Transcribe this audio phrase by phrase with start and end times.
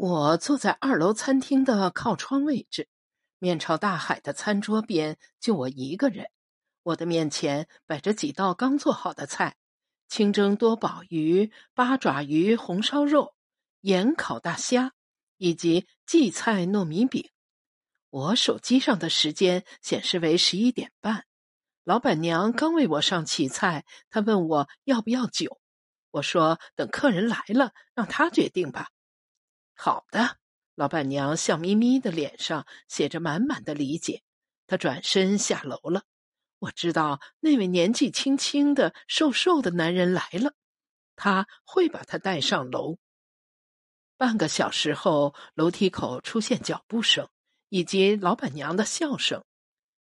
[0.00, 2.88] 我坐在二楼餐厅的靠窗位置，
[3.38, 6.30] 面朝大海的餐桌边就我一个人。
[6.82, 9.56] 我的面前摆着几道刚做好的菜：
[10.08, 13.34] 清蒸多宝鱼、八爪鱼红烧肉、
[13.82, 14.94] 盐烤大虾，
[15.36, 17.28] 以及荠菜糯米饼。
[18.08, 21.26] 我手机上的时间显示为十一点半。
[21.84, 25.60] 老板娘刚为我上齐菜，她问我要不要酒。
[26.10, 28.88] 我说等客人来了，让他决定吧。
[29.82, 30.36] 好的，
[30.74, 34.22] 老板娘笑眯眯的脸上写着满满的理解。
[34.66, 36.02] 她转身下楼了。
[36.58, 40.52] 我知道那位年纪轻轻的瘦瘦的男人来了，
[41.16, 42.98] 他会把他带上楼。
[44.18, 47.30] 半个小时后，楼梯口出现脚步声
[47.70, 49.42] 以及老板娘的笑声。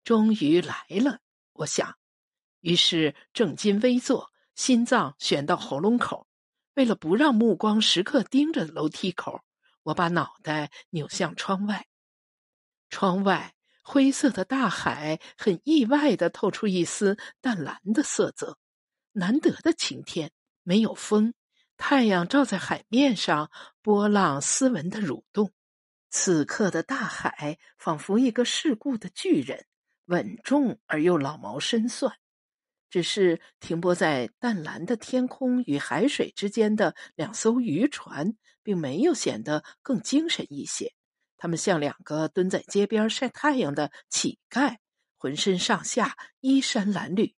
[0.05, 1.19] 终于来了，
[1.53, 1.99] 我想。
[2.61, 6.27] 于是正襟危坐，心脏悬到喉咙口，
[6.77, 9.43] 为了不让目光时刻盯着楼梯口。
[9.87, 11.87] 我把脑袋扭向窗外，
[12.91, 18.59] 窗外灰色的大海很意外的透出一丝淡蓝的色泽。
[19.13, 20.33] 难得的晴天，
[20.65, 21.35] 没有风，
[21.77, 25.53] 太阳照在海面上，波浪斯文的蠕动。
[26.11, 29.67] 此刻的大海仿佛一个世故的巨人，
[30.07, 32.19] 稳重而又老谋深算。
[32.89, 40.93] 只是停泊在淡蓝的天空与海水之间的两艘渔船，并没有显得更精神一些。
[41.37, 44.77] 他们像两个蹲在街边晒太阳的乞丐，
[45.19, 47.35] 浑身上下衣衫褴褛。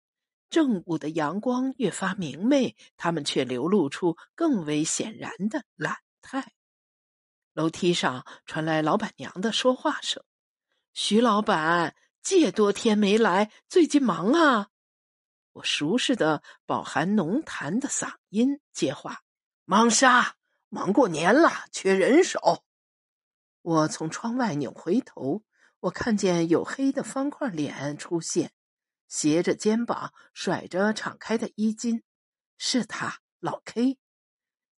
[0.49, 6.53] 正午的阳光越发明媚，他们却流露出更为显然的懒态。
[7.53, 10.23] 楼梯上传来老板娘的说话声
[10.93, 14.69] ：“徐老板，借多天没来，最近忙啊？”
[15.57, 19.23] 我熟识的饱含浓痰的嗓音接话
[19.65, 20.35] ：“忙啥？
[20.69, 22.63] 忙过年了，缺人手。”
[23.63, 25.43] 我从窗外扭回头，
[25.79, 28.51] 我看见黝黑的方块脸出现，
[29.07, 32.03] 斜着肩膀，甩着敞开的衣襟。
[32.59, 33.97] 是他，老 K。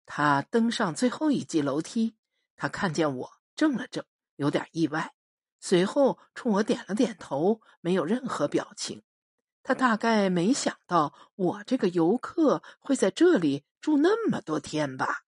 [0.06, 2.16] 他登上最后一级楼梯，
[2.56, 4.04] 他看见我，怔了怔，
[4.36, 5.12] 有点意外，
[5.60, 9.02] 随后冲我点了点头，没有任何表情。
[9.70, 15.22] 他大概没想到我这个游客会在这里住那么多天吧。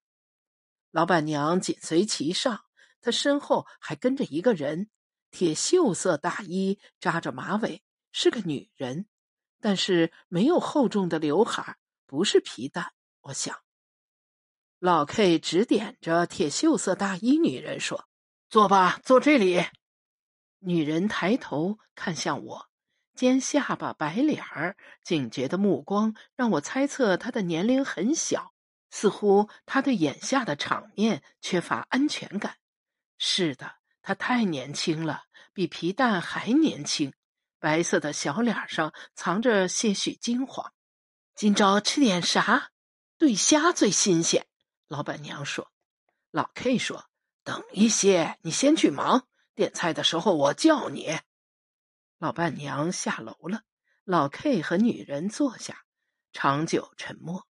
[0.90, 2.64] 老板娘紧随其上，
[3.00, 4.90] 她身后还跟着一个人，
[5.30, 9.06] 铁锈色大衣，扎着马尾，是个女人，
[9.60, 11.76] 但是没有厚重的刘海，
[12.06, 12.94] 不是皮蛋。
[13.20, 13.56] 我想，
[14.80, 18.08] 老 K 指点着铁锈色大衣女人说
[18.50, 19.64] ：“坐吧，坐这里。”
[20.58, 22.71] 女人抬头看向我。
[23.14, 28.52] 尖下巴、白脸儿、警觉的目光，让我猜测他的年龄很小，
[28.90, 32.56] 似乎他对眼下的场面缺乏安全感。
[33.18, 37.12] 是的，他太年轻了，比皮蛋还年轻。
[37.58, 40.72] 白色的小脸上藏着些许惊慌。
[41.36, 42.70] 今朝吃点啥？
[43.18, 44.46] 对虾最新鲜。
[44.88, 45.70] 老板娘说。
[46.32, 47.04] 老 K 说
[47.44, 51.18] ：“等一些，你先去忙，点菜的时候我叫你。”
[52.22, 53.62] 老伴娘下楼了，
[54.04, 55.82] 老 K 和女人坐下，
[56.32, 57.48] 长久沉默。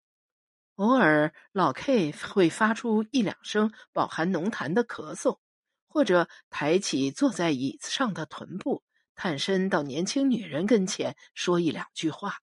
[0.77, 5.41] 偶尔，老 K 会发出一两声饱含浓痰的咳嗽，
[5.89, 8.83] 或者抬起坐在椅子上的臀部，
[9.15, 12.41] 探身到年轻女人跟前说一两句话，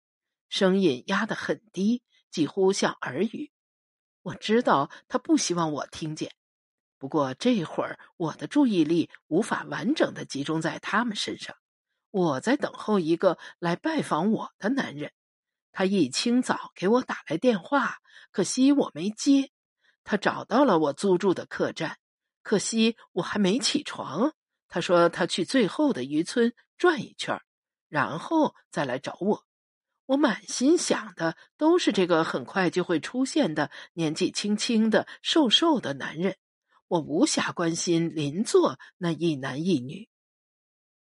[0.48, 3.50] 声音压得很低，几乎像耳语。
[4.22, 6.32] 我知道他不希望我听见，
[6.98, 11.56] 不过这会儿我的注意力无法完整的集中在他们身上。
[12.12, 15.12] 我在等候一个来拜访我的男人，
[15.72, 17.96] 他一清早给我打来电话，
[18.30, 19.50] 可惜我没接。
[20.04, 21.96] 他找到了我租住的客栈，
[22.42, 24.34] 可惜我还没起床。
[24.68, 27.40] 他说他去最后的渔村转一圈，
[27.88, 29.46] 然后再来找我。
[30.04, 36.36] 我满心想的都是这个很快就会出现的年纪轻轻的瘦瘦的男人，
[36.88, 40.10] 我无暇关心邻座那一男一女。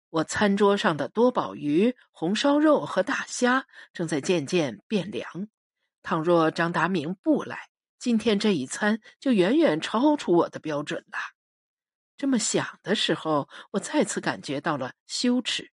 [0.10, 5.48] 我餐桌上的多宝鱼、红烧肉和大虾正在渐渐变凉。
[6.02, 7.70] 倘若张达明不来，
[8.00, 11.20] 今天这一餐就远远超出我的标准了。
[12.18, 15.72] 这么想的时候，我再次感觉到了羞耻，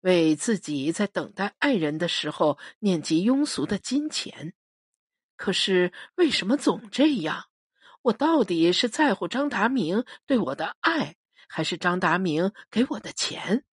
[0.00, 4.54] 为自己在等待爱人的时候念及庸俗的金钱。
[5.36, 7.46] 可是为什么总这样？
[8.02, 11.16] 我到底是在乎张达明对我的爱？
[11.46, 13.64] 还是张达明给我的钱，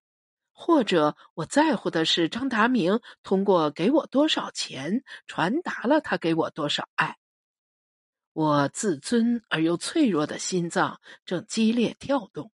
[0.52, 7.18] 或者我在乎的是张达明通过给我多少钱传达了他给我多少爱。
[8.32, 12.50] 我自尊而又脆弱的心脏正激烈跳动，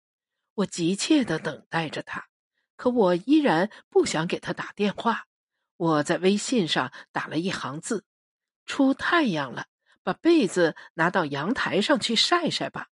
[0.55, 2.26] 我急切的等待着他，
[2.76, 5.26] 可我依然不想给他打电话。
[5.78, 8.05] 我在微信上打了一行字
[8.66, 9.64] ：“出太阳了，
[10.02, 12.88] 把被子拿到阳台上去晒晒吧。”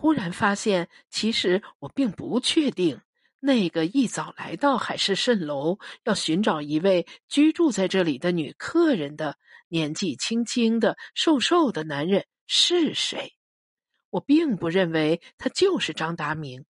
[0.00, 3.02] 忽然发现，其实我并不确定
[3.38, 9.36] 那个一早来到海市蜃楼要寻找一位居住在这里的女客人的
[9.68, 13.34] 年纪轻轻的瘦瘦的男人是谁。
[14.08, 16.64] 我并不认为他就是张达明，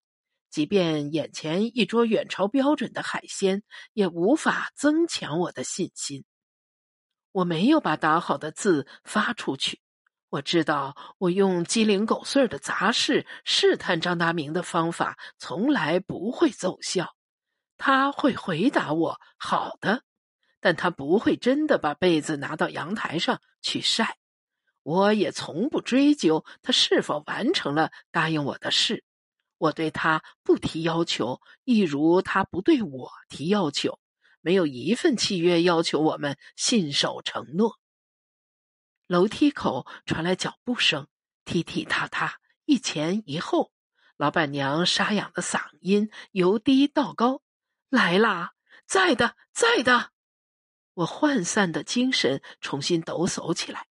[0.48, 6.24] 即便眼前一桌远超标准的海鲜，也无法增强我的信心。
[7.32, 9.80] 我没有把打好的字发出去。
[10.36, 17.14] 我知道，我用鸡零狗碎的杂事试探张达明的方法从来不会奏效。
[17.78, 20.02] 他会回答我“好的”，
[20.60, 24.18] 但他不会真的把被子拿到阳台上去晒。
[24.82, 29.04] 我也从不追究他是否完成了答应我的事。
[29.56, 33.98] 我对他不提要求，一如他不对我提要求。
[34.42, 37.78] 没有一份契约要求我们信守承诺。
[39.06, 41.06] 楼梯口传来脚步声，
[41.44, 43.72] 踢踢踏踏，一前一后。
[44.16, 47.42] 老板娘沙哑的嗓音由低到高
[47.90, 48.54] ：“来啦，
[48.86, 50.10] 在的，在的。”
[50.94, 53.86] 我涣散的精神重新抖擞起来。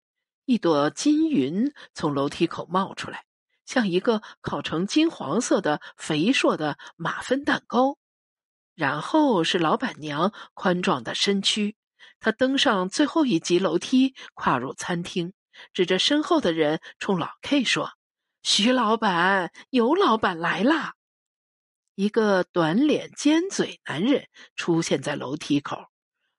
[0.45, 3.25] 一朵金云从楼梯口冒出来，
[3.65, 7.97] 像一个烤成金黄色的肥硕的马芬蛋糕。
[8.75, 11.75] 然后是老板娘宽壮的身躯。
[12.23, 15.33] 他登上最后一级楼梯，跨入餐厅，
[15.73, 17.91] 指着身后的人冲老 K 说
[18.41, 20.93] ：“徐老板，尤老板来啦！”
[21.95, 25.89] 一个短脸尖嘴男人出现在楼梯口，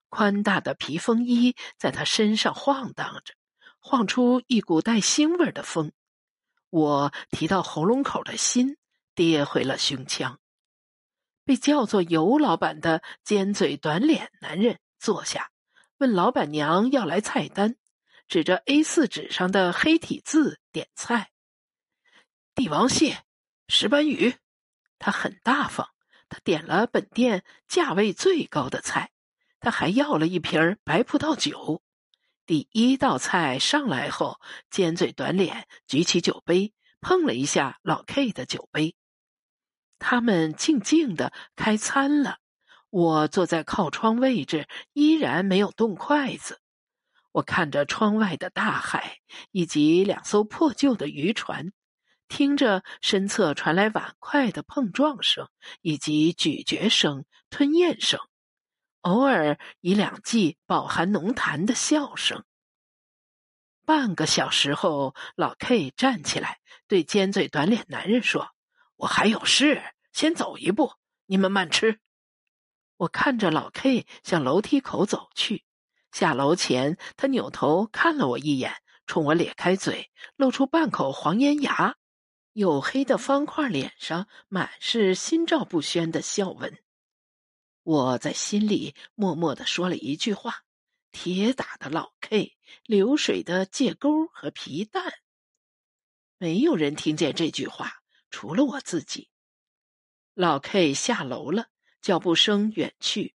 [0.09, 3.35] 宽大的皮风衣在他身上晃荡着，
[3.79, 5.93] 晃出一股带腥味的风。
[6.71, 8.79] 我提到喉咙口的心
[9.15, 10.41] 跌回了胸腔。
[11.45, 15.51] 被叫做尤老板的尖嘴短脸男人坐下。
[15.99, 17.77] 问老板娘要来菜单，
[18.27, 21.31] 指着 A 四纸上的黑体字点菜：
[22.55, 23.25] 帝王蟹、
[23.69, 24.35] 石斑鱼。
[24.99, 25.89] 他很大方，
[26.29, 29.13] 他点了本店价位最高的菜，
[29.61, 31.83] 他还要了一瓶白葡萄酒。
[32.47, 34.41] 第一道菜上来后，
[34.71, 38.97] 尖嘴短脸举起酒杯，碰了一下老 K 的酒杯。
[39.99, 42.39] 他们静静的开餐了。
[42.95, 46.61] 我坐在靠窗位置，依然没有动筷子。
[47.33, 49.19] 我看着窗外的大海，
[49.51, 51.73] 以及两艘破旧的渔船，
[52.29, 55.49] 听着身侧传来碗筷的碰撞声，
[55.81, 58.21] 以及咀嚼声、吞咽声，
[59.01, 62.45] 偶尔一两记饱含浓痰的笑声。
[63.85, 68.51] 半个小时后，老 K 站起来，对尖嘴短脸男人说
[68.95, 69.83] ：“我还有事，
[70.13, 70.93] 先走一步，
[71.27, 71.99] 你们慢吃。”
[72.97, 75.65] 我看着老 K 向楼梯口走去，
[76.13, 78.73] 下楼前，他扭头看了我一眼，
[79.07, 81.97] 冲我咧开嘴，露出半口黄烟牙，
[82.55, 86.79] 黝黑的方块脸上满是心照不宣的笑纹。
[87.83, 90.63] 我在心里默默的说了一句话
[91.11, 95.13] ：“铁打的老 K，流水的借钩和皮蛋。”
[96.39, 99.29] 没有人听见这句话，除了我自己。
[100.35, 101.67] 老 K 下楼了。
[102.05, 103.35] 脚步声远去，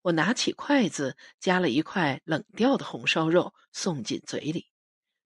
[0.00, 4.70] 我拿起筷子夹了一块冷掉的红烧肉送进嘴里，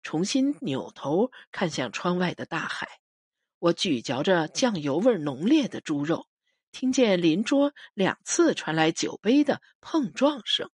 [0.03, 2.89] 重新扭头看向窗外的大海。
[3.61, 6.27] 我咀嚼着酱油味浓烈的猪肉，
[6.73, 10.69] 听见邻桌两次传来酒杯的碰撞声。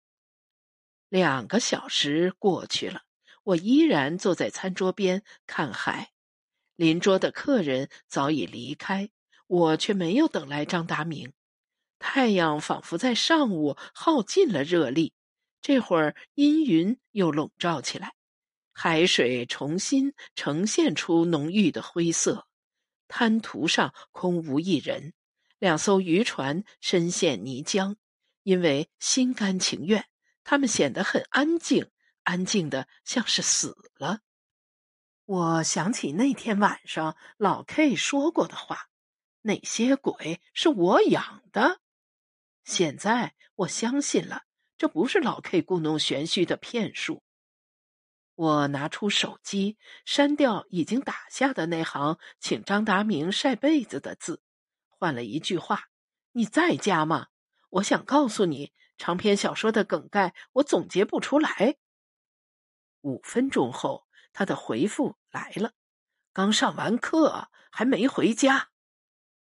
[1.09, 3.01] 两个小时过去了，
[3.43, 6.13] 我依然坐在餐桌边看海。
[6.77, 9.11] 邻桌的客人早已离开，
[9.49, 11.33] 我却没有等来张达明。
[11.99, 15.15] 太阳仿佛在上午耗尽了热力，
[15.61, 18.15] 这会儿阴云又笼罩起来，
[18.73, 22.47] 海水重新呈现出浓郁的灰色，
[23.09, 25.15] 滩涂上空无一人，
[25.59, 27.97] 两艘渔船深陷泥浆，
[28.43, 30.07] 因为心甘情愿，
[30.43, 31.91] 他们显得很安静，
[32.25, 34.21] 安静的像是死了。
[35.25, 38.91] 我想起那天晚上老 K 说过的话
[39.41, 41.81] ：“那些鬼是我养的。”
[42.65, 44.45] 现在我相信了，
[44.77, 47.23] 这不是老 K 故弄玄虚的骗术。
[48.35, 54.43] 我拿出手机，删掉已经打下的那行请张达明晒被子的字，
[54.89, 55.85] 换了一句话
[56.33, 57.29] ：“你在家吗？”
[57.71, 61.77] 我想告诉你，长篇小说的梗概我总结不出来。
[63.03, 65.73] 五分钟后，他的回复来了
[66.33, 68.71] ：“刚上完课，还没回家。”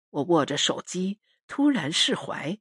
[0.09, 2.59] 我握着手机，突然释怀。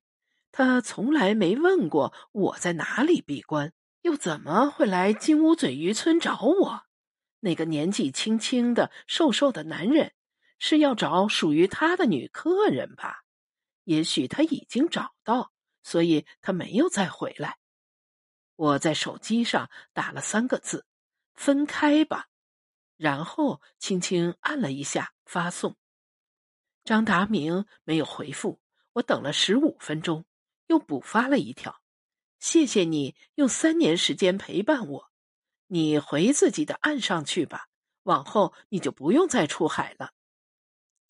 [0.52, 6.82] 他从来没问过我在哪里闭关，又怎么会来金乌嘴渔村找我？
[7.40, 10.12] 那个年纪轻轻的、瘦瘦的男人，
[10.58, 13.24] 是要找属于他的女客人吧？
[13.84, 15.52] 也许他已经找到，
[15.82, 17.56] 所以他没有再回来。
[18.56, 20.84] 我在手机上打了三个字
[21.34, 22.26] ：“分开吧。”
[22.98, 25.76] 然后轻轻按了一下发送。
[26.84, 28.60] 张达明没有回复，
[28.92, 30.26] 我等了十五分钟，
[30.70, 31.82] 又补发了一条
[32.38, 35.10] ：“谢谢你用三年时间陪伴我，
[35.66, 37.66] 你回自己的岸上去吧，
[38.04, 40.12] 往后你就不用再出海了。”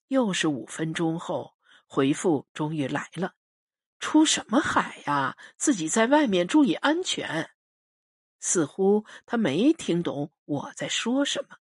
[0.09, 3.35] 又是五分钟后，回复终于来了。
[3.99, 5.37] 出什么海呀？
[5.59, 7.51] 自己在外面注意安全。
[8.41, 11.59] 似乎他没听懂我在说什么，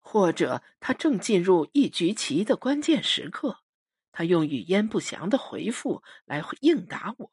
[0.00, 3.58] 或者他正进入一局棋的关键时刻。
[4.10, 7.30] 他用语焉不详的回复来应答我，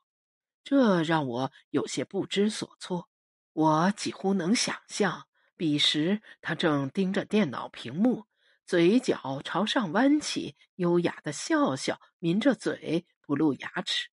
[0.69, 3.09] 这让我有些不知所措。
[3.53, 5.25] 我几乎能想象，
[5.57, 8.27] 彼时他正盯着电脑屏幕，
[8.67, 14.09] 嘴角朝上弯起，优雅的笑笑，抿着嘴，不露牙齿。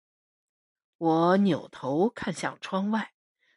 [0.99, 3.15] 我扭头看向窗外，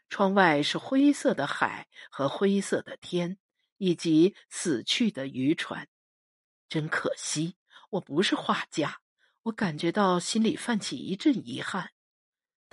[0.08, 3.38] 窗外是灰色的海和灰色的天，
[3.75, 5.90] 以及死去的渔船。
[6.70, 7.58] 真可惜，
[7.90, 9.02] 我不是画家。
[9.44, 11.92] 我感觉到心里泛起一阵遗憾。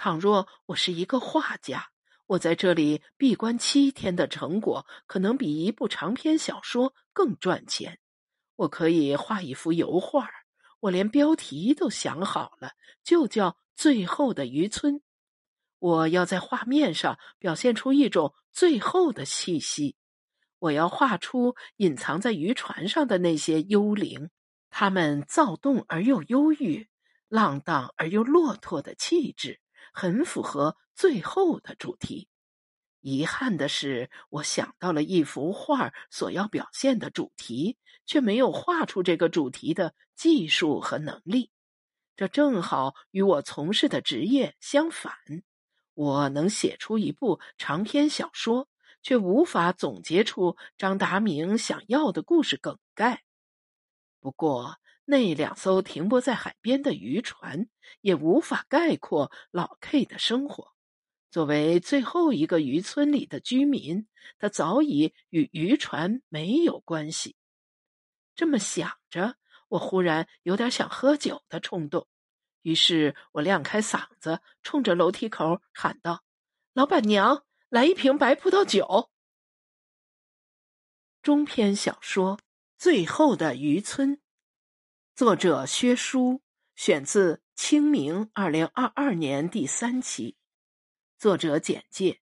[0.04, 1.90] 倘若我是一个画家，
[2.26, 8.00] 我在这里闭关七天的成果，可能比一部长篇小说更赚钱。
[8.56, 10.28] 我可以画一幅油画，
[10.80, 12.73] 我连标题都想好了，
[13.04, 13.56] 就叫。
[13.76, 15.02] 最后的渔村，
[15.78, 19.94] 我要在画面上表现出一种最后的气息。
[20.59, 24.30] 我要画出隐藏在渔船上的那些幽灵，
[24.68, 26.88] 他们躁动而又忧郁，
[27.28, 29.61] 浪荡而又落拓的气质，
[29.93, 32.29] 很符合最后的主题。
[33.01, 41.51] 遗憾的是，我想到了一幅画所要表现的主题，却没有画出这个主题的技术和能力。
[42.17, 45.15] 这正好与我从事的职业相反。
[45.95, 48.69] 我能写出一部长篇小说，
[49.03, 53.25] 却无法总结出张达明想要的故事梗概。
[54.21, 57.68] 不过，那两艘停泊在海边的渔船
[58.00, 60.73] 也无法概括老 K 的生活。
[61.30, 64.06] 作为最后一个渔村里的居民，
[64.38, 67.37] 他早已与渔船没有关系。
[68.35, 69.37] 这么想着。
[69.73, 72.06] 我忽然有点想喝酒的冲动，
[72.61, 76.25] 于是我亮开嗓子，冲着楼梯口喊道
[76.75, 79.09] ：“老板娘，来一瓶白葡萄酒。”
[81.23, 82.37] 中篇小说
[82.76, 84.16] 《最后的渔村》，
[85.14, 86.40] 作者薛书，
[86.75, 90.38] 选自《清明》二零二二年第三期。
[91.19, 92.23] 作者简介：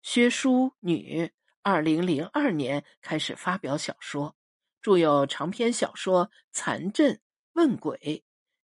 [0.00, 1.32] 薛书，女，
[1.62, 4.36] 二零零二年开始发表小说。
[4.80, 7.14] 著有长篇小说《残阵》
[7.54, 7.98] 《问鬼》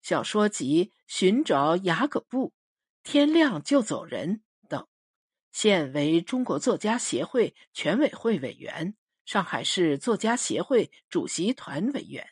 [0.03, 2.49] 小说集《寻找雅各布》
[3.03, 4.87] 《天亮就走人》等，
[5.53, 8.95] 现为中国作家协会全委会委员、
[9.25, 12.29] 上海市作家协会主席团委员。